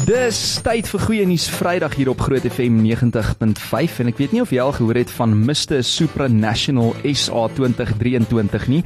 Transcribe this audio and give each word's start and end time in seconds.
Dis 0.00 0.38
tyd 0.64 0.86
vir 0.88 1.02
goeie 1.04 1.24
nuus 1.28 1.44
Vrydag 1.52 1.92
hier 1.98 2.08
op 2.08 2.22
Groot 2.24 2.44
FM 2.46 2.78
90.5 2.86 3.98
en 4.00 4.08
ek 4.08 4.20
weet 4.20 4.32
nie 4.32 4.40
of 4.40 4.52
jy 4.54 4.62
al 4.62 4.72
gehoor 4.72 4.96
het 4.96 5.10
van 5.12 5.34
Mr 5.44 5.82
Supranational 5.84 6.94
SA 7.12 7.42
2023 7.58 8.64
nie. 8.72 8.80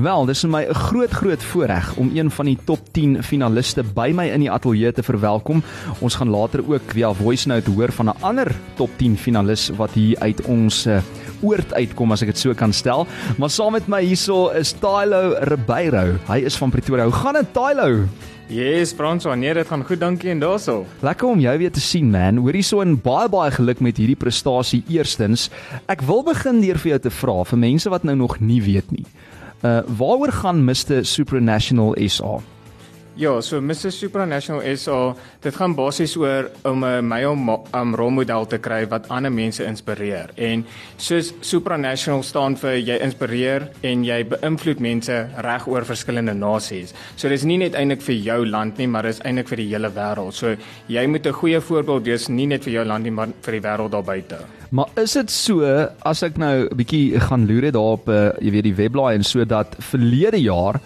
Wel, 0.00 0.24
dis 0.30 0.40
vir 0.46 0.52
my 0.54 0.62
'n 0.64 0.74
groot 0.86 1.10
groot 1.10 1.42
voorreg 1.50 1.96
om 2.00 2.10
een 2.16 2.30
van 2.30 2.46
die 2.46 2.56
top 2.64 2.80
10 2.92 3.22
finaliste 3.22 3.82
by 3.82 4.12
my 4.14 4.30
in 4.32 4.40
die 4.40 4.50
ateljee 4.50 4.92
te 4.92 5.02
verwelkom. 5.02 5.62
Ons 6.00 6.14
gaan 6.14 6.30
later 6.30 6.62
ook 6.64 6.96
via 6.96 7.12
voice 7.12 7.48
note 7.48 7.70
hoor 7.70 7.92
van 7.92 8.08
'n 8.08 8.22
ander 8.22 8.48
top 8.76 8.90
10 8.96 9.18
finalis 9.18 9.70
wat 9.76 9.90
hier 9.92 10.16
uit 10.20 10.40
ons 10.46 10.86
uh, 10.86 11.02
oord 11.42 11.74
uitkom 11.74 12.12
as 12.12 12.22
ek 12.22 12.28
dit 12.28 12.38
so 12.38 12.54
kan 12.54 12.72
stel. 12.72 13.06
Maar 13.38 13.50
saam 13.50 13.72
met 13.72 13.86
my 13.86 14.02
hierso 14.02 14.48
is 14.48 14.72
Tylo 14.72 15.36
Ribeiro. 15.40 16.16
Hy 16.26 16.38
is 16.38 16.56
van 16.56 16.70
Pretoria. 16.70 17.04
Hoe 17.04 17.12
gaan 17.12 17.34
dit 17.34 17.52
Tylo? 17.52 18.08
Yes, 18.52 18.92
Frans, 18.92 19.24
wanneer 19.24 19.54
dit 19.54 19.66
gaan 19.66 19.84
goed, 19.84 20.00
dankie 20.00 20.30
en 20.30 20.40
daarso. 20.42 20.84
Lekker 21.00 21.28
om 21.28 21.40
jou 21.40 21.58
weer 21.58 21.72
te 21.72 21.80
sien, 21.80 22.10
man. 22.12 22.36
Hoorie 22.44 22.62
so 22.62 22.84
in 22.84 22.98
baie 23.00 23.28
baie 23.32 23.50
geluk 23.50 23.80
met 23.80 23.96
hierdie 23.96 24.18
prestasie 24.20 24.82
eerstens. 24.92 25.48
Ek 25.88 26.04
wil 26.04 26.20
begin 26.26 26.60
deur 26.60 26.78
vir 26.82 26.90
jou 26.94 27.00
te 27.06 27.12
vra 27.22 27.38
vir 27.48 27.62
mense 27.62 27.88
wat 27.90 28.04
nou 28.04 28.16
nog 28.20 28.36
nie 28.44 28.60
weet 28.62 28.92
nie. 28.92 29.06
Uh 29.64 29.80
waaroor 29.88 30.32
gaan 30.42 30.60
Mr 30.66 31.06
Supranational 31.08 31.96
SA? 32.04 32.36
Ja, 33.16 33.40
so 33.40 33.60
Mr 33.60 33.92
Supranational 33.94 34.64
SA, 34.74 35.14
dit 35.44 35.54
gaan 35.54 35.74
basies 35.78 36.16
oor 36.18 36.48
om 36.66 36.82
'n 36.84 37.12
om 37.26 37.48
um, 37.74 37.94
rolmodel 37.94 38.46
te 38.46 38.58
kry 38.58 38.88
wat 38.90 39.08
ander 39.08 39.30
mense 39.30 39.64
inspireer. 39.64 40.30
En 40.34 40.64
soos 40.96 41.32
Supranational 41.40 42.22
staan 42.22 42.56
vir 42.56 42.74
jy 42.74 42.98
inspireer 42.98 43.68
en 43.82 44.04
jy 44.04 44.24
beïnvloed 44.24 44.80
mense 44.80 45.28
reg 45.36 45.66
oor 45.66 45.84
verskillende 45.84 46.34
nasies. 46.34 46.92
So 47.16 47.28
dis 47.28 47.44
nie 47.44 47.58
net 47.58 47.74
eintlik 47.74 48.02
vir 48.02 48.14
jou 48.14 48.46
land 48.46 48.78
nie, 48.78 48.86
maar 48.86 49.02
dis 49.02 49.20
eintlik 49.20 49.48
vir 49.48 49.56
die 49.56 49.68
hele 49.68 49.90
wêreld. 49.94 50.34
So 50.34 50.56
jy 50.88 51.06
moet 51.06 51.26
'n 51.26 51.32
goeie 51.32 51.60
voorbeeld 51.60 52.04
wees 52.04 52.28
nie 52.28 52.46
net 52.46 52.64
vir 52.64 52.72
jou 52.72 52.84
land 52.84 53.04
nie, 53.04 53.12
maar 53.12 53.28
vir 53.42 53.52
die 53.52 53.68
wêreld 53.68 53.90
daar 53.90 54.02
buite. 54.02 54.38
Maar 54.70 54.86
is 54.96 55.12
dit 55.12 55.30
so 55.30 55.62
as 56.02 56.22
ek 56.22 56.36
nou 56.36 56.66
'n 56.66 56.76
bietjie 56.76 57.20
gaan 57.20 57.46
loer 57.46 57.70
daar 57.70 57.92
op 57.92 58.08
uh, 58.08 58.32
jy 58.40 58.50
weet 58.50 58.64
die 58.64 58.74
webblaai 58.74 59.14
en 59.14 59.22
so 59.22 59.44
dat 59.44 59.76
verlede 59.78 60.42
jaar 60.42 60.80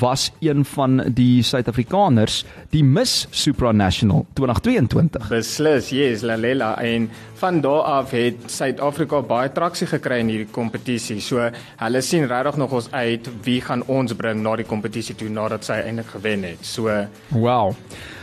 was 0.00 0.30
een 0.40 0.64
van 0.64 1.02
die 1.14 1.42
Suid-Afrikaners 1.42 2.44
die 2.70 2.84
Miss 2.84 3.26
Supranational 3.30 4.26
2022. 4.32 5.28
Beslis, 5.28 5.90
yes, 5.90 6.22
Lalela 6.22 6.74
en 6.82 7.08
van 7.40 7.60
daar 7.60 7.82
af 7.82 8.10
het 8.10 8.34
Suid-Afrika 8.46 9.22
baie 9.24 9.52
traksie 9.52 9.88
gekry 9.88 10.20
in 10.20 10.32
hierdie 10.32 10.52
kompetisie. 10.52 11.20
So 11.24 11.48
hulle 11.80 12.02
sien 12.04 12.28
regtig 12.28 12.60
nog 12.60 12.76
ons 12.76 12.90
uit 12.92 13.30
wie 13.46 13.60
gaan 13.64 13.84
ons 13.88 14.14
bring 14.16 14.42
na 14.44 14.56
die 14.60 14.68
kompetisie 14.68 15.16
toe 15.16 15.30
nadat 15.32 15.64
sy 15.64 15.80
eintlik 15.80 16.12
gewen 16.16 16.44
het. 16.52 16.64
So 16.66 16.92
wow. 17.32 17.72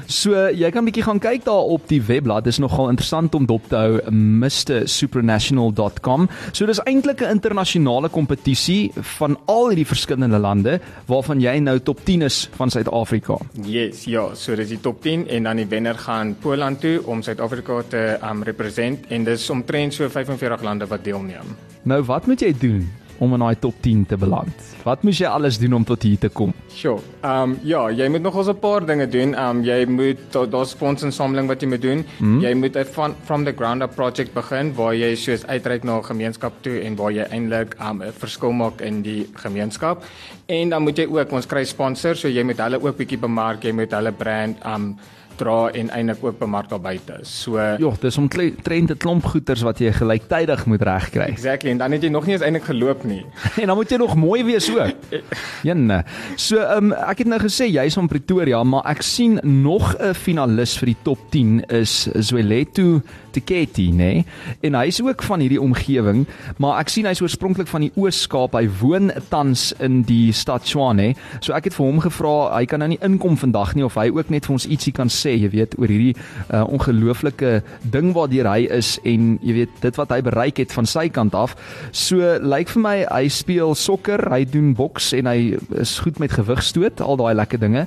So 0.07 0.31
jy 0.55 0.69
kan 0.71 0.85
bietjie 0.87 1.03
gaan 1.03 1.19
kyk 1.19 1.43
daar 1.43 1.67
op 1.67 1.83
die 1.91 1.99
webblad. 2.07 2.47
Dis 2.47 2.63
nogal 2.63 2.87
interessant 2.93 3.35
om 3.35 3.43
dop 3.47 3.65
te 3.67 3.75
hou 3.75 3.99
mrsupranational.com. 4.07 6.29
So 6.53 6.65
dis 6.65 6.79
eintlik 6.87 7.21
'n 7.21 7.31
internasionale 7.35 8.09
kompetisie 8.09 8.91
van 9.19 9.37
al 9.45 9.67
hierdie 9.69 9.85
verskillende 9.85 10.39
lande 10.39 10.79
waarvan 11.07 11.41
jy 11.41 11.59
nou 11.59 11.79
top 11.79 11.99
10 12.05 12.21
is 12.21 12.49
van 12.55 12.69
Suid-Afrika. 12.69 13.37
Yes, 13.63 14.05
ja, 14.05 14.29
so 14.33 14.55
dis 14.55 14.69
die 14.69 14.79
top 14.79 15.01
10 15.01 15.27
en 15.27 15.43
dan 15.43 15.55
die 15.57 15.67
wenner 15.67 15.95
gaan 15.95 16.35
Poland 16.39 16.81
toe 16.81 17.01
om 17.05 17.21
Suid-Afrika 17.21 17.81
te 17.89 18.19
um 18.23 18.43
represent 18.43 18.99
en 19.09 19.23
dis 19.23 19.49
omtrent 19.49 19.93
so 19.93 20.09
45 20.09 20.61
lande 20.61 20.87
wat 20.87 21.03
deelneem. 21.03 21.55
Nou 21.83 22.03
wat 22.03 22.27
moet 22.27 22.39
jy 22.39 22.53
doen 22.59 22.89
om 23.17 23.33
in 23.33 23.39
daai 23.39 23.55
top 23.59 23.75
10 23.81 24.05
te 24.05 24.17
beland? 24.17 24.67
Wat 24.83 25.03
moes 25.03 25.19
jy 25.19 25.27
alles 25.27 25.57
doen 25.59 25.73
om 25.73 25.83
tot 25.83 26.03
hier 26.03 26.17
te 26.17 26.29
kom? 26.29 26.53
Sure. 26.71 27.01
Ehm 27.21 27.51
um, 27.51 27.57
ja, 27.63 27.89
jy 27.91 28.07
moet 28.09 28.21
nog 28.21 28.35
ons 28.35 28.47
'n 28.47 28.59
paar 28.59 28.85
dinge 28.85 29.07
doen. 29.07 29.33
Ehm 29.33 29.57
um, 29.57 29.63
jy 29.63 29.85
moet 29.85 30.19
daar's 30.51 30.73
fondsinsameling 30.73 31.47
wat 31.47 31.61
jy 31.61 31.67
moet 31.67 31.81
doen. 31.81 32.05
Mm. 32.19 32.39
Jy 32.41 32.53
moet 32.53 32.77
'n 32.77 32.85
from, 32.85 33.15
from 33.23 33.43
the 33.43 33.53
ground 33.53 33.81
up 33.81 33.95
project 33.95 34.33
begin 34.33 34.73
waar 34.75 34.95
jy 34.95 35.15
soos 35.15 35.45
uitreik 35.45 35.83
na 35.83 35.97
'n 35.97 36.03
gemeenskap 36.03 36.53
toe 36.61 36.79
en 36.79 36.95
waar 36.95 37.11
jy 37.11 37.25
eintlik 37.29 37.75
ehm, 37.79 37.97
'n 37.97 38.07
um, 38.07 38.13
verskil 38.13 38.51
maak 38.51 38.81
in 38.81 39.01
die 39.01 39.27
gemeenskap. 39.33 40.03
En 40.45 40.69
dan 40.69 40.81
moet 40.83 40.97
jy 40.97 41.05
ook 41.05 41.31
ons 41.31 41.45
kry 41.45 41.63
sponsors, 41.65 42.19
so 42.19 42.27
jy 42.27 42.43
moet 42.43 42.57
hulle 42.57 42.81
ook 42.81 42.97
bietjie 42.97 43.19
bemark, 43.19 43.63
jy 43.63 43.71
moet 43.71 43.91
hulle 43.91 44.11
brand 44.11 44.57
ehm 44.63 44.73
um, 44.73 44.97
dra 45.37 45.69
en 45.71 45.89
eintlik 45.89 46.23
ook 46.23 46.39
bemark 46.39 46.69
daar 46.69 46.81
buite. 46.81 47.19
So 47.23 47.57
Ja, 47.57 47.91
dis 47.99 48.17
om 48.17 48.27
trend 48.29 48.91
'n 48.91 48.97
klomp 48.97 49.25
goeders 49.25 49.61
wat 49.61 49.79
jy 49.79 49.91
gelyktydig 49.91 50.65
moet 50.65 50.81
regkry. 50.81 51.29
Exactly, 51.31 51.71
en 51.71 51.77
dan 51.77 51.91
het 51.91 52.03
jy 52.03 52.09
nog 52.09 52.25
nie 52.25 52.33
eens 52.33 52.43
eintlik 52.43 52.63
geloop 52.63 53.03
nie. 53.03 53.25
en 53.61 53.67
dan 53.67 53.75
moet 53.75 53.89
jy 53.89 53.97
nog 53.97 54.15
mooi 54.15 54.43
wees 54.43 54.69
ook. 54.69 54.95
Jenne. 55.67 56.03
So, 56.35 56.57
ehm 56.57 56.91
um, 56.91 56.93
ek 56.93 57.17
het 57.17 57.27
nou 57.27 57.39
gesê 57.41 57.69
jy's 57.69 57.93
van 57.93 58.07
Pretoria, 58.07 58.63
maar 58.63 58.85
ek 58.85 59.01
sien 59.01 59.39
nog 59.43 59.95
'n 59.99 60.13
finalis 60.13 60.77
vir 60.77 60.85
die 60.85 61.01
top 61.03 61.19
10 61.31 61.63
is 61.69 62.09
Zwelethu 62.19 63.01
Tiketi, 63.37 63.91
nê? 63.93 63.95
Nee? 63.97 64.25
En 64.65 64.77
hy's 64.79 64.99
ook 65.03 65.21
van 65.23 65.43
hierdie 65.43 65.61
omgewing, 65.61 66.25
maar 66.57 66.79
ek 66.81 66.91
sien 66.91 67.05
hy's 67.05 67.21
oorspronklik 67.21 67.69
van 67.69 67.85
die 67.85 67.91
Oos-Kaap. 67.95 68.57
Hy 68.57 68.65
woon 68.81 69.11
tans 69.29 69.69
in 69.83 70.01
die 70.07 70.33
stad 70.35 70.65
Tshwane. 70.65 71.11
So 71.39 71.53
ek 71.57 71.69
het 71.69 71.77
vir 71.77 71.85
hom 71.85 72.01
gevra, 72.03 72.35
hy 72.55 72.65
kan 72.69 72.81
nou 72.81 72.89
nie 72.93 73.01
inkom 73.05 73.37
vandag 73.39 73.75
nie 73.77 73.85
of 73.85 73.97
hy 73.99 74.09
ook 74.13 74.31
net 74.33 74.47
vir 74.47 74.57
ons 74.57 74.67
ietsie 74.67 74.93
kan 74.95 75.11
sê 75.13 75.35
jy 75.37 75.51
weet, 75.53 75.77
oor 75.77 75.91
hierdie 75.91 76.15
uh, 76.15 76.63
ongelooflike 76.65 77.61
ding 77.93 78.11
waardeur 78.17 78.49
hy 78.49 78.67
is 78.73 78.95
en 79.07 79.35
jy 79.45 79.59
weet 79.61 79.79
dit 79.83 79.99
wat 79.99 80.13
hy 80.15 80.21
bereik 80.25 80.61
het 80.63 80.73
van 80.75 80.89
sy 80.89 81.07
kant 81.13 81.37
af. 81.37 81.55
So 81.95 82.37
lyk 82.41 82.73
vir 82.73 82.83
my 82.83 82.97
hy 83.05 83.23
speel 83.33 83.75
sokker, 83.77 84.25
hy 84.33 84.43
doen 84.49 84.73
boks 84.77 85.13
en 85.17 85.29
hy 85.29 85.37
is 85.77 85.97
goed 86.03 86.21
met 86.23 86.33
gewigstoot, 86.33 87.03
al 87.03 87.19
daai 87.21 87.35
lekker 87.37 87.61
dinge. 87.61 87.85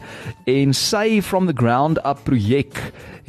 En 0.50 0.77
sy 0.77 1.21
from 1.25 1.50
the 1.50 1.56
ground 1.56 1.99
up 2.05 2.22
projek 2.28 2.78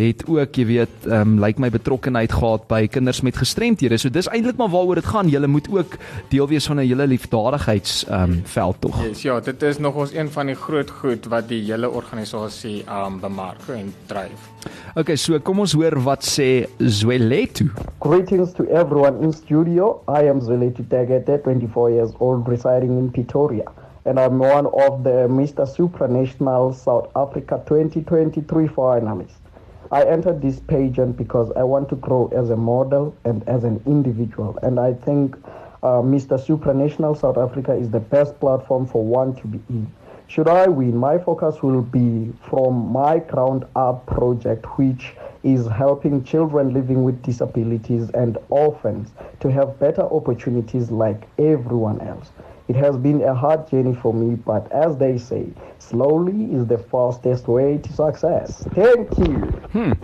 het 0.01 0.23
ook, 0.29 0.57
jy 0.57 0.65
weet, 0.69 1.07
um, 1.11 1.37
lyk 1.41 1.59
my 1.61 1.69
betrokkeheid 2.11 2.31
gehad 2.31 2.67
by 2.67 2.87
kinders 2.87 3.21
met 3.21 3.37
gestremthede. 3.37 3.97
So 3.97 4.09
dis 4.09 4.27
eintlik 4.27 4.57
maar 4.57 4.69
waaroor 4.69 4.95
dit 4.95 5.05
gaan. 5.05 5.29
Jy 5.29 5.45
moet 5.47 5.67
ook 5.71 5.97
deel 6.29 6.47
wees 6.47 6.65
van 6.67 6.77
'n 6.77 6.87
hele 6.87 7.07
liefdadigheids 7.07 8.05
ehm 8.05 8.31
um, 8.31 8.41
veld 8.43 8.75
tog. 8.79 9.03
Yes, 9.03 9.21
ja, 9.21 9.39
dit 9.39 9.61
is 9.61 9.77
nog 9.77 9.95
ons 9.95 10.13
een 10.13 10.29
van 10.29 10.45
die 10.45 10.55
groot 10.55 10.89
goed 10.89 11.27
wat 11.27 11.47
die 11.47 11.63
hele 11.63 11.89
organisasie 11.89 12.83
ehm 12.85 13.05
um, 13.05 13.19
bemark 13.19 13.67
en 13.67 13.93
dryf. 14.05 14.49
Okay, 14.95 15.15
so 15.15 15.39
kom 15.39 15.59
ons 15.59 15.73
hoor 15.73 16.01
wat 16.03 16.23
sê 16.23 16.67
Zwelethu. 16.77 17.71
Greetings 17.99 18.51
to 18.53 18.63
everyone 18.63 19.21
in 19.21 19.33
studio. 19.33 20.03
I 20.07 20.29
am 20.29 20.41
Zwelethu 20.41 20.83
Tegete, 20.87 21.39
24 21.43 21.89
years 21.89 22.11
old, 22.19 22.47
residing 22.47 22.97
in 22.97 23.11
Pretoria. 23.11 23.71
And 24.05 24.19
I'm 24.19 24.39
one 24.39 24.65
of 24.65 25.03
the 25.03 25.27
Mr. 25.29 25.65
Supranational 25.65 26.73
South 26.73 27.09
Africa 27.13 27.61
2023 27.65 28.67
finalists. 28.67 29.41
I 29.91 30.05
entered 30.05 30.41
this 30.41 30.59
pageant 30.61 31.17
because 31.17 31.51
I 31.51 31.63
want 31.63 31.89
to 31.89 31.95
grow 31.95 32.31
as 32.33 32.49
a 32.49 32.55
model 32.55 33.13
and 33.25 33.47
as 33.47 33.65
an 33.65 33.83
individual. 33.85 34.57
And 34.63 34.79
I 34.79 34.93
think 34.93 35.35
uh, 35.83 36.01
Mr. 36.01 36.39
Supranational 36.39 37.19
South 37.19 37.37
Africa 37.37 37.73
is 37.73 37.89
the 37.89 37.99
best 37.99 38.39
platform 38.39 38.87
for 38.87 39.03
one 39.03 39.35
to 39.35 39.47
be 39.47 39.59
in. 39.69 39.91
Should 40.27 40.47
I 40.47 40.67
win, 40.67 40.95
my 40.95 41.17
focus 41.17 41.61
will 41.61 41.81
be 41.81 42.31
from 42.49 42.89
my 42.89 43.19
ground 43.19 43.65
up 43.75 44.05
project, 44.05 44.65
which 44.77 45.13
is 45.43 45.67
helping 45.67 46.23
children 46.23 46.73
living 46.73 47.03
with 47.03 47.21
disabilities 47.21 48.09
and 48.11 48.37
orphans 48.49 49.09
to 49.41 49.51
have 49.51 49.77
better 49.77 50.03
opportunities 50.03 50.89
like 50.89 51.27
everyone 51.37 51.99
else. 51.99 52.31
It 52.71 52.77
has 52.77 52.95
been 52.95 53.21
a 53.21 53.33
hard 53.35 53.67
journey 53.69 53.93
for 53.93 54.13
me, 54.13 54.37
but 54.45 54.71
as 54.71 54.95
they 54.95 55.17
say, 55.17 55.43
slowly 55.79 56.47
is 56.55 56.67
the 56.67 56.77
fastest 56.77 57.49
way 57.49 57.79
to 57.83 57.91
success. 57.91 58.63
Thank 58.73 59.11
you. 59.19 59.51
Hmm. 59.73 59.97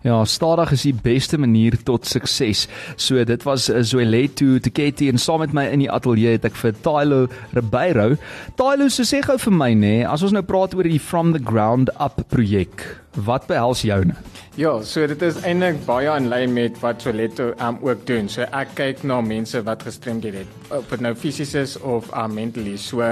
Ja, 0.00 0.24
stadig 0.24 0.72
is 0.72 0.86
die 0.88 0.94
beste 0.96 1.36
manier 1.36 1.76
tot 1.84 2.08
sukses. 2.08 2.64
So 2.96 3.20
dit 3.28 3.44
was 3.44 3.68
uh, 3.68 3.82
Zoeletto 3.84 4.56
Tiketi 4.58 5.10
en 5.12 5.20
saam 5.20 5.44
met 5.44 5.52
my 5.52 5.66
in 5.74 5.84
die 5.84 5.90
ateljee 5.92 6.38
het 6.38 6.48
ek 6.48 6.56
vir 6.62 6.72
Tylo 6.80 7.20
Ribeiro. 7.52 8.14
Tylo, 8.56 8.88
so 8.88 9.04
sê 9.04 9.20
gou 9.24 9.36
vir 9.44 9.56
my 9.60 9.74
nê, 9.76 9.94
as 10.08 10.24
ons 10.24 10.32
nou 10.32 10.44
praat 10.48 10.72
oor 10.78 10.88
die 10.88 11.02
from 11.02 11.36
the 11.36 11.44
ground 11.44 11.92
up 12.00 12.24
projek, 12.32 12.86
wat 13.28 13.44
behels 13.52 13.84
joune? 13.84 14.16
Ja, 14.54 14.70
so 14.86 15.02
dit 15.10 15.22
is 15.26 15.40
eintlik 15.42 15.80
baie 15.82 16.12
in 16.14 16.28
lyn 16.30 16.52
met 16.54 16.76
wat 16.78 17.02
Soletto 17.02 17.48
um 17.58 17.80
ook 17.82 18.04
doen. 18.06 18.28
So 18.30 18.44
ek 18.54 18.76
kyk 18.78 19.00
na 19.02 19.16
mense 19.18 19.58
wat 19.66 19.82
gestremdheid 19.82 20.36
het, 20.44 20.52
of 20.70 20.86
dit 20.92 21.02
nou 21.02 21.10
fisies 21.18 21.56
is 21.58 21.74
of 21.82 22.06
um 22.14 22.36
mentally. 22.38 22.76
So 22.78 23.08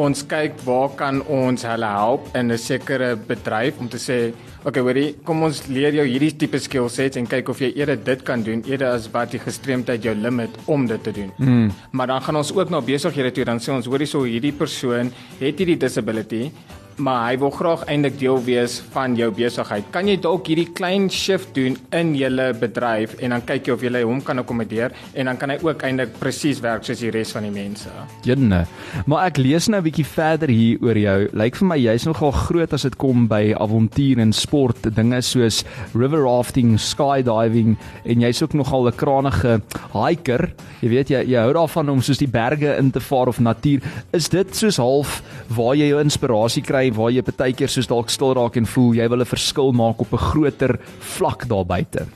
ons 0.00 0.22
kyk 0.30 0.56
waar 0.64 0.94
kan 0.96 1.20
ons 1.28 1.66
hulle 1.68 1.90
help 1.92 2.30
in 2.32 2.48
'n 2.52 2.56
sekere 2.56 3.16
bedryf 3.16 3.78
om 3.78 3.88
te 3.88 3.98
sê, 4.00 4.32
okay, 4.64 4.80
hoorie, 4.80 5.12
kom 5.24 5.42
ons 5.42 5.66
leer 5.68 5.92
jou 5.92 6.06
hierdie 6.06 6.32
tipe 6.36 6.58
skill 6.58 6.88
sets 6.88 7.16
en 7.16 7.26
kyk 7.26 7.48
of 7.48 7.60
jy 7.60 7.72
eerder 7.76 7.96
dit 7.96 8.22
kan 8.22 8.42
doen 8.42 8.64
eerder 8.64 8.88
as 8.88 9.10
wat 9.12 9.30
die 9.30 9.40
gestremdheid 9.40 10.02
jou 10.02 10.14
limit 10.14 10.56
om 10.64 10.86
dit 10.86 11.02
te 11.04 11.12
doen. 11.12 11.30
Mm. 11.36 11.70
Maar 11.90 12.06
dan 12.06 12.22
gaan 12.22 12.36
ons 12.36 12.52
ook 12.52 12.70
na 12.70 12.80
besighede 12.80 13.30
toe 13.32 13.44
dan 13.44 13.58
sê 13.60 13.72
ons 13.72 13.86
hoorie 13.86 14.06
so 14.06 14.24
hierdie 14.24 14.52
persoon 14.52 15.12
het 15.38 15.58
hierdie 15.58 15.76
disability 15.76 16.50
maar 16.98 17.28
hy 17.28 17.38
wil 17.38 17.52
graag 17.54 17.84
eintlik 17.90 18.18
deel 18.18 18.40
wees 18.44 18.78
van 18.92 19.14
jou 19.18 19.28
besigheid. 19.34 19.86
Kan 19.94 20.08
jy 20.10 20.16
dalk 20.22 20.48
hierdie 20.50 20.68
klein 20.74 21.06
shift 21.12 21.54
doen 21.54 21.76
in 21.94 22.14
julle 22.18 22.50
bedryf 22.58 23.14
en 23.22 23.34
dan 23.34 23.44
kyk 23.46 23.68
jy 23.68 23.76
of 23.76 23.84
jy 23.86 24.02
hom 24.02 24.20
kan 24.24 24.42
akkommodeer 24.42 24.94
en 25.14 25.30
dan 25.30 25.38
kan 25.38 25.52
hy 25.54 25.58
ook 25.62 25.84
eintlik 25.86 26.16
presies 26.18 26.62
werk 26.64 26.86
soos 26.86 27.02
die 27.02 27.12
res 27.14 27.32
van 27.36 27.46
die 27.46 27.54
mense. 27.54 27.92
Jenne. 28.26 28.64
Maar 29.06 29.28
ek 29.30 29.38
lees 29.42 29.68
nou 29.68 29.80
'n 29.80 29.84
bietjie 29.84 30.06
verder 30.06 30.48
hier 30.48 30.78
oor 30.82 30.98
jou. 30.98 31.28
Lyk 31.32 31.56
vir 31.56 31.68
my 31.68 31.78
jy's 31.78 32.06
nogal 32.06 32.32
groot 32.32 32.72
as 32.72 32.82
dit 32.82 32.96
kom 32.96 33.28
by 33.28 33.54
avontuur 33.54 34.18
en 34.18 34.32
sport, 34.32 34.94
dinge 34.94 35.22
soos 35.22 35.64
river 35.94 36.22
rafting, 36.22 36.78
skydiving 36.78 37.76
en 38.04 38.20
jy's 38.20 38.42
ook 38.42 38.54
nogal 38.54 38.88
'n 38.88 38.96
kranige 38.96 39.60
hiker. 39.92 40.52
Jy 40.82 40.88
weet 40.88 41.08
jy 41.10 41.22
jy 41.28 41.38
hou 41.38 41.52
daarvan 41.52 41.88
om 41.90 42.02
soos 42.02 42.18
die 42.18 42.30
berge 42.30 42.76
in 42.76 42.90
te 42.90 43.00
vaar 43.00 43.28
of 43.28 43.40
natuur. 43.40 43.80
Is 44.12 44.28
dit 44.28 44.56
soos 44.56 44.76
half 44.76 45.22
waar 45.48 45.74
jy 45.74 45.88
jou 45.88 46.00
inspirasie 46.00 46.62
kry 46.62 46.87
waar 46.94 47.10
jy 47.10 47.22
baie 47.22 47.52
keer 47.52 47.68
soos 47.68 47.86
dalk 47.86 48.10
stil 48.10 48.34
raak 48.34 48.56
en 48.56 48.66
voel 48.66 48.94
jy 48.94 49.08
wil 49.08 49.20
'n 49.20 49.32
verskil 49.34 49.72
maak 49.72 50.00
op 50.00 50.12
'n 50.12 50.26
groter 50.30 50.78
vlak 51.00 51.48
daar 51.48 51.64
buite. 51.64 52.06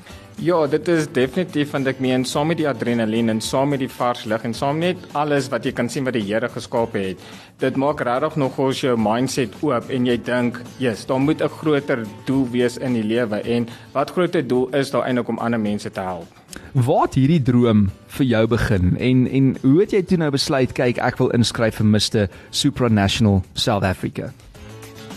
Ja, 0.43 0.67
dit 0.67 0.89
is 0.89 1.05
definitief 1.13 1.71
want 1.71 1.87
ek 1.87 2.01
meen 2.03 2.25
saam 2.27 2.49
met 2.51 2.59
die 2.59 2.67
adrenalien 2.67 3.29
en 3.31 3.41
saam 3.45 3.69
met 3.75 3.83
die 3.83 3.91
vars 3.91 4.25
lug 4.27 4.43
en 4.43 4.55
saam 4.57 4.81
met 4.83 4.99
alles 5.19 5.47
wat 5.53 5.67
jy 5.69 5.73
kan 5.77 5.91
sien 5.93 6.03
wat 6.09 6.17
die 6.17 6.25
Here 6.25 6.49
geskaap 6.51 6.97
het. 6.99 7.21
Dit 7.63 7.77
maak 7.77 8.01
regtig 8.01 8.35
nog 8.41 8.59
ons 8.59 8.81
jou 8.83 8.97
mindset 8.99 9.55
oop 9.63 9.91
en 9.91 10.07
jy 10.07 10.17
dink, 10.17 10.59
"Jesus, 10.79 11.07
daar 11.07 11.21
moet 11.21 11.43
'n 11.43 11.49
groter 11.49 12.07
doel 12.25 12.49
wees 12.51 12.77
in 12.77 12.93
die 12.95 13.05
lewe." 13.05 13.43
En 13.45 13.69
wat 13.93 14.11
groter 14.11 14.43
doel 14.43 14.69
is 14.75 14.91
daar 14.91 15.05
eintlik 15.05 15.29
om 15.29 15.39
ander 15.39 15.61
mense 15.61 15.91
te 15.91 16.01
help? 16.01 16.27
Waar 16.73 17.03
het 17.03 17.15
hierdie 17.15 17.43
droom 17.43 17.91
vir 18.07 18.27
jou 18.27 18.47
begin 18.47 18.97
en 18.99 19.29
en 19.29 19.57
hoe 19.63 19.81
het 19.81 19.93
jy 19.93 20.03
toe 20.03 20.19
nou 20.19 20.31
besluit 20.31 20.73
kyk 20.73 20.99
ek 20.99 21.19
wil 21.19 21.31
inskryf 21.31 21.75
vir 21.75 21.87
Mr 21.87 22.29
Supranational 22.51 23.43
South 23.55 23.85
Africa? 23.85 24.33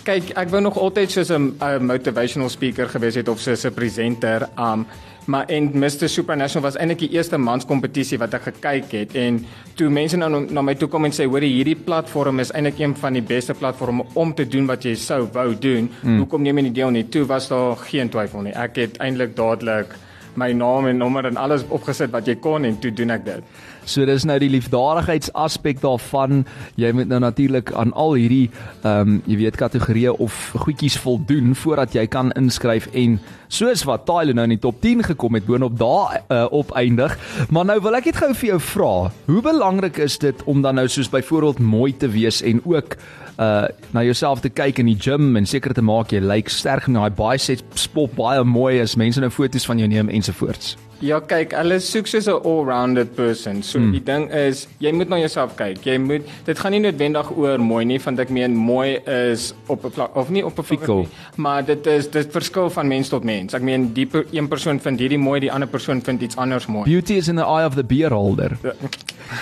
Kyk, 0.06 0.31
ek 0.38 0.54
wou 0.54 0.62
nog 0.62 0.78
altyd 0.78 1.12
soos 1.12 1.31
'n 1.31 1.56
motivational 1.81 2.50
speaker 2.50 2.88
gewees 2.88 3.16
het 3.16 3.28
of 3.28 3.40
soos 3.40 3.66
'n 3.66 3.74
presenter. 3.74 4.48
Um 4.57 4.86
maar 5.25 5.46
en 5.50 5.72
Mr 5.74 6.07
Supranational 6.07 6.62
was 6.62 6.75
eintlik 6.78 7.00
die 7.00 7.18
eerste 7.18 7.38
mans 7.38 7.66
kompetisie 7.66 8.18
wat 8.18 8.34
ek 8.34 8.42
gekyk 8.42 8.92
het 8.92 9.16
en 9.16 9.46
toe 9.74 9.90
mense 9.90 10.18
nou 10.18 10.46
na 10.52 10.62
my 10.62 10.75
toe 10.75 10.88
kom 10.88 11.06
en 11.06 11.12
sê 11.12 11.25
hoor 11.25 11.42
hierdie 11.42 11.75
platform 11.75 12.40
is 12.40 12.52
eintlik 12.52 12.80
een 12.80 12.96
van 12.96 13.13
die 13.13 13.24
beste 13.24 13.54
platforms 13.54 14.04
om 14.13 14.34
te 14.34 14.46
doen 14.48 14.68
wat 14.68 14.84
jy 14.84 14.96
sou 14.96 15.28
wou 15.34 15.56
doen. 15.60 15.90
Hmm. 16.02 16.18
Hoekom 16.18 16.42
neem 16.42 16.58
jy 16.58 16.63
nie 16.63 16.72
deel 16.72 16.92
nie? 16.92 17.04
Toe 17.10 17.25
was 17.25 17.48
daar 17.48 17.75
geen 17.75 18.10
twyfel 18.10 18.42
nie. 18.42 18.54
Ek 18.54 18.75
het 18.75 18.98
eintlik 18.98 19.36
dadelik 19.36 19.96
my 20.36 20.51
naam 20.54 20.88
en 20.88 20.98
nommer 20.98 21.25
en 21.25 21.38
alles 21.38 21.63
opgesit 21.69 22.12
wat 22.12 22.28
jy 22.28 22.36
kon 22.36 22.66
en 22.66 22.80
toe 22.80 22.92
doen 22.92 23.10
ek 23.10 23.25
dit. 23.25 23.44
So 23.86 24.06
dis 24.06 24.26
nou 24.26 24.38
die 24.42 24.50
liefdadigheidsaspek 24.50 25.82
daarvan. 25.84 26.44
Jy 26.82 26.92
moet 26.98 27.10
nou 27.12 27.20
natuurlik 27.22 27.72
aan 27.74 27.94
al 27.94 28.16
hierdie 28.18 28.50
ehm 28.82 29.16
um, 29.16 29.22
jy 29.26 29.38
weet 29.44 29.58
kategorieë 29.62 30.18
of 30.22 30.54
goedjies 30.66 30.98
voldoen 31.02 31.56
voordat 31.56 31.94
jy 31.94 32.08
kan 32.08 32.32
inskryf 32.40 32.88
en 32.94 33.20
soos 33.56 33.84
wat 33.88 34.06
Tyler 34.07 34.36
nou 34.36 34.46
in 34.50 34.56
die 34.56 34.62
top 34.62 34.81
10 34.84 35.04
gekom 35.12 35.38
het 35.38 35.46
boonop 35.48 35.78
daar 35.80 36.22
uh, 36.28 36.46
op 36.52 36.74
eindig. 36.75 37.18
Maar 37.50 37.66
nou 37.72 37.80
wil 37.81 38.00
ek 38.00 38.10
net 38.12 38.19
gou 38.22 38.31
vir 38.34 38.50
jou 38.54 38.62
vra, 38.72 38.94
hoe 39.30 39.44
belangrik 39.46 40.00
is 40.04 40.18
dit 40.22 40.44
om 40.50 40.63
dan 40.66 40.80
nou 40.80 40.88
soos 40.92 41.12
byvoorbeeld 41.12 41.60
mooi 41.60 41.94
te 41.98 42.12
wees 42.12 42.42
en 42.46 42.62
ook 42.66 42.98
uh 43.36 43.68
na 43.92 44.04
jouself 44.04 44.40
te 44.40 44.50
kyk 44.50 44.80
in 44.80 44.88
die 44.88 45.00
gym 45.00 45.36
en 45.36 45.46
seker 45.48 45.74
te 45.75 45.84
maak 45.84 46.13
jy 46.16 46.22
lyk 46.24 46.50
sterk 46.52 46.88
en 46.88 46.96
daai 47.00 47.12
biceps 47.16 47.88
pop 47.92 48.16
baie 48.16 48.44
mooi 48.48 48.80
as 48.80 48.96
mense 48.96 49.19
nou 49.19 49.31
foto's 49.31 49.68
van 49.68 49.80
jou 49.80 49.88
neem 49.92 50.10
ensovoorts. 50.10 50.75
Ja, 51.04 51.18
kyk, 51.19 51.51
hulle 51.60 51.75
soek 51.84 52.08
soos 52.08 52.28
'n 52.31 52.40
all-rounded 52.48 53.16
person. 53.16 53.62
So 53.63 53.80
hmm. 53.80 53.92
die 53.92 54.04
ding 54.04 54.30
is, 54.31 54.68
jy 54.80 54.94
moet 54.96 55.10
na 55.12 55.19
jouself 55.19 55.56
kyk. 55.60 55.84
Jy 55.84 55.98
moet 56.00 56.24
dit 56.46 56.60
gaan 56.60 56.72
nie 56.72 56.80
noodwendig 56.80 57.31
oor 57.36 57.60
mooi 57.60 57.84
nie, 57.86 58.00
want 58.00 58.19
ek 58.19 58.31
meen 58.31 58.56
mooi 58.56 59.01
is 59.04 59.54
op 59.68 59.84
'n 59.84 60.08
of 60.16 60.30
nie 60.30 60.46
op 60.46 60.58
'n 60.58 60.63
vlak 60.63 60.88
nie, 60.88 61.08
maar 61.36 61.66
dit 61.66 61.86
is 61.88 62.08
dit 62.08 62.31
verskil 62.31 62.69
van 62.69 62.88
mens 62.88 63.10
tot 63.10 63.24
mens. 63.24 63.45
Ek 63.54 63.62
meen 63.62 63.94
die 63.94 64.06
per, 64.06 64.26
een 64.32 64.48
persoon 64.48 64.80
vind 64.80 65.00
hierdie 65.00 65.20
mooi, 65.20 65.40
die 65.40 65.52
ander 65.52 65.68
persoon 65.68 66.02
vind 66.02 66.22
iets 66.22 66.38
anders 66.38 66.66
mooi. 66.68 66.84
Beauty 66.84 67.14
is 67.14 67.28
in 67.28 67.36
the 67.36 67.46
eye 67.46 67.66
of 67.66 67.76
the 67.76 67.84
beholder. 67.84 68.58
Ja. 68.64 68.74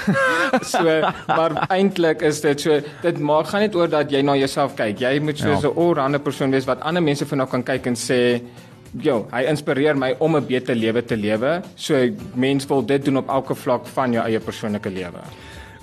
so, 0.74 0.84
maar 1.28 1.68
eintlik 1.70 2.22
is 2.22 2.42
dit 2.42 2.62
so 2.62 2.80
dit 3.02 3.20
maak 3.20 3.48
gaan 3.48 3.62
net 3.62 3.76
oor 3.76 3.88
dat 3.88 4.12
jy 4.12 4.22
na 4.22 4.36
jouself 4.36 4.76
kyk. 4.76 5.00
Jy 5.00 5.20
moet 5.20 5.40
ja. 5.40 5.56
'n 5.56 5.74
all-rounded 5.78 6.24
persoon 6.24 6.52
wees 6.52 6.66
wat 6.66 6.82
ander 6.82 7.04
mense 7.04 7.26
van 7.26 7.38
nou 7.38 7.50
kan 7.50 7.64
kyk 7.64 7.88
en 7.88 7.96
sê 7.96 8.42
Jo, 9.02 9.24
hy 9.32 9.48
inspireer 9.50 9.98
my 9.98 10.12
om 10.20 10.36
'n 10.38 10.46
beter 10.46 10.76
lewe 10.76 11.02
te 11.02 11.16
lewe. 11.18 11.64
So 11.76 11.98
mense 12.36 12.68
wil 12.68 12.86
dit 12.86 13.06
doen 13.06 13.18
op 13.18 13.30
elke 13.30 13.56
vlak 13.56 13.88
van 13.88 14.14
jou 14.14 14.26
eie 14.26 14.40
persoonlike 14.40 14.90
lewe. 14.90 15.22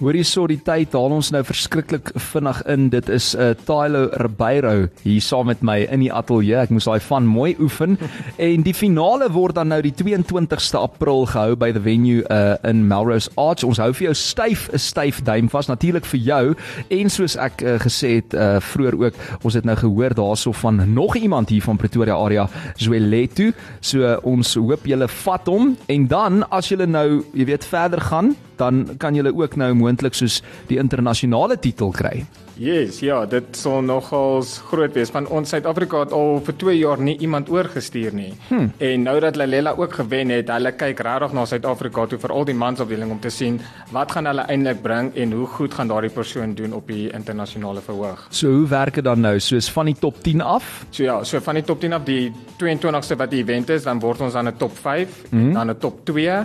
Hoorie 0.01 0.23
so 0.25 0.47
die 0.49 0.57
tyd 0.65 0.95
haal 0.97 1.13
ons 1.13 1.29
nou 1.29 1.43
verskriklik 1.45 2.09
vinnig 2.33 2.63
in. 2.73 2.87
Dit 2.89 3.11
is 3.13 3.35
'n 3.37 3.53
uh, 3.53 3.55
Tylo 3.69 4.09
Ribeiro 4.17 4.89
hier 5.03 5.21
saam 5.21 5.47
met 5.47 5.61
my 5.61 5.85
in 5.93 6.01
die 6.01 6.13
ateljee. 6.13 6.57
Ek 6.57 6.71
moes 6.71 6.89
daai 6.89 7.01
van 7.01 7.27
mooi 7.29 7.55
oefen 7.61 7.99
en 8.49 8.63
die 8.63 8.73
finale 8.73 9.29
word 9.29 9.55
dan 9.61 9.69
nou 9.69 9.83
die 9.83 9.93
22ste 9.93 10.81
April 10.81 11.27
gehou 11.27 11.55
by 11.55 11.73
the 11.73 11.81
venue 11.81 12.25
uh, 12.31 12.57
in 12.65 12.89
Melrose 12.89 13.29
Arch. 13.37 13.63
Ons 13.63 13.77
hou 13.77 13.93
vir 13.93 14.07
jou 14.09 14.15
styf 14.15 14.71
'n 14.73 14.79
styf 14.79 15.21
duim 15.23 15.53
vas 15.53 15.69
natuurlik 15.69 16.07
vir 16.07 16.21
jou 16.21 16.55
en 16.89 17.11
soos 17.11 17.37
ek 17.37 17.61
uh, 17.61 17.77
gesê 17.77 18.25
het 18.25 18.33
uh, 18.33 18.57
vroeër 18.57 18.97
ook, 18.97 19.15
ons 19.45 19.55
het 19.55 19.65
nou 19.65 19.77
gehoor 19.77 20.15
daarso 20.15 20.53
van 20.53 20.95
nog 20.95 21.17
iemand 21.17 21.49
hier 21.49 21.63
van 21.63 21.77
Pretoria 21.77 22.17
area, 22.17 22.49
Zweletu. 22.77 23.53
So 23.81 24.17
ons 24.25 24.55
hoop 24.55 24.87
julle 24.87 25.09
vat 25.09 25.47
hom 25.47 25.77
en 25.87 26.07
dan 26.07 26.45
as 26.49 26.69
julle 26.73 26.87
nou, 26.87 27.23
jy 27.35 27.45
weet, 27.45 27.65
verder 27.65 28.01
gaan 28.01 28.37
dan 28.61 28.85
kan 29.01 29.17
jy 29.17 29.27
ook 29.33 29.57
nou 29.57 29.73
moontlik 29.75 30.15
soos 30.15 30.43
die 30.69 30.79
internasionale 30.79 31.59
titel 31.59 31.93
kry. 31.97 32.25
Yes, 32.61 32.99
ja, 33.01 33.23
dit 33.25 33.57
sou 33.57 33.79
nogals 33.81 34.59
groot 34.69 34.93
wees 34.93 35.09
want 35.15 35.31
ons 35.33 35.49
Suid-Afrika 35.49 36.03
het 36.03 36.11
al 36.13 36.43
vir 36.45 36.57
2 36.61 36.75
jaar 36.77 37.01
nie 37.01 37.15
iemand 37.25 37.49
oorgestuur 37.49 38.13
nie. 38.13 38.35
Hmm. 38.51 38.69
En 38.85 39.07
nou 39.09 39.15
dat 39.25 39.39
Lalela 39.41 39.73
ook 39.79 39.97
gewen 40.03 40.29
het, 40.35 40.53
hulle 40.53 40.75
kyk 40.77 41.01
regtig 41.07 41.33
na 41.39 41.47
Suid-Afrika 41.49 42.05
toe 42.11 42.19
vir 42.21 42.35
al 42.37 42.45
die 42.51 42.59
mansafdeling 42.61 43.15
om 43.17 43.23
te 43.25 43.33
sien 43.33 43.57
wat 43.97 44.13
gaan 44.13 44.29
hulle 44.29 44.45
eintlik 44.53 44.85
bring 44.85 45.09
en 45.17 45.33
hoe 45.39 45.49
goed 45.57 45.79
gaan 45.79 45.89
daardie 45.89 46.13
persoon 46.13 46.53
doen 46.59 46.77
op 46.77 46.93
die 46.93 47.09
internasionale 47.17 47.81
verhoog. 47.81 48.27
So 48.29 48.53
hoe 48.59 48.69
werk 48.69 49.01
dit 49.01 49.09
dan 49.09 49.25
nou? 49.25 49.39
Soos 49.41 49.73
van 49.73 49.89
die 49.89 49.97
top 49.97 50.21
10 50.23 50.45
af? 50.45 50.85
So 50.91 51.09
ja, 51.09 51.17
so 51.25 51.41
van 51.41 51.63
die 51.63 51.65
top 51.65 51.81
10 51.81 51.97
af 51.97 52.05
die 52.05 52.29
22ste 52.61 53.17
wat 53.17 53.33
die 53.33 53.41
event 53.41 53.73
is, 53.73 53.89
dan 53.89 54.05
word 54.05 54.21
ons 54.21 54.37
aan 54.37 54.53
'n 54.53 54.61
top 54.61 54.77
5 54.77 55.23
hmm. 55.31 55.49
en 55.49 55.53
dan 55.55 55.71
'n 55.71 55.79
top 55.79 56.05
2 56.05 56.45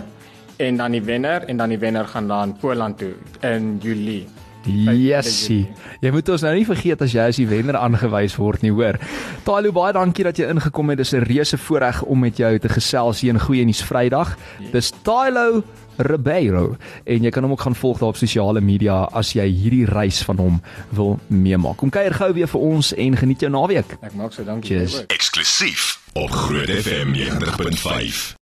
en 0.56 0.76
dan 0.76 0.96
die 0.96 1.02
wenner 1.02 1.44
en 1.48 1.56
dan 1.56 1.68
die 1.68 1.78
wenner 1.78 2.06
gaan 2.06 2.28
dan 2.28 2.56
Poland 2.60 2.98
toe 2.98 3.14
in 3.40 3.78
Julie. 3.82 4.26
Yesie. 4.66 5.68
Jy 6.02 6.10
moet 6.10 6.28
ons 6.34 6.42
nou 6.42 6.52
nie 6.56 6.66
vergeet 6.66 7.02
as 7.04 7.14
jy 7.14 7.28
as 7.30 7.38
die 7.38 7.46
wenner 7.48 7.78
aangewys 7.78 8.36
word 8.40 8.64
nie, 8.66 8.72
hoor. 8.74 8.98
Tailo 9.46 9.72
baie 9.76 9.94
dankie 9.94 10.26
dat 10.26 10.38
jy 10.40 10.50
ingekom 10.50 10.90
het. 10.90 10.98
Dis 10.98 11.14
'n 11.14 11.22
reuse 11.22 11.58
voorreg 11.58 12.02
om 12.02 12.18
met 12.20 12.36
jou 12.36 12.58
te 12.58 12.68
gesels 12.68 13.20
hier 13.20 13.34
in 13.34 13.40
Goeie 13.40 13.64
Nuus 13.64 13.82
Vrydag. 13.82 14.36
Dis 14.72 14.92
Tailo 15.02 15.62
Ribeiro 15.96 16.76
en 17.04 17.22
jy 17.22 17.30
kan 17.30 17.42
hom 17.42 17.52
ook 17.52 17.60
gaan 17.60 17.74
volg 17.74 17.98
daar 17.98 18.08
op 18.08 18.16
sosiale 18.16 18.60
media 18.60 19.08
as 19.12 19.32
jy 19.32 19.46
hierdie 19.48 19.86
reis 19.86 20.22
van 20.22 20.36
hom 20.36 20.62
wil 20.90 21.18
meemaak. 21.26 21.76
Kom 21.76 21.90
kuier 21.90 22.14
gou 22.14 22.32
weer 22.32 22.48
vir 22.48 22.60
ons 22.60 22.92
en 22.94 23.16
geniet 23.16 23.40
jou 23.40 23.50
naweek. 23.50 23.96
Ek 24.02 24.14
maak 24.14 24.32
so 24.32 24.44
dankie. 24.44 24.84
Eksklusief 25.06 26.00
op 26.12 26.30
Groot 26.30 26.68
FM 26.68 27.14
90.5. 27.14 28.36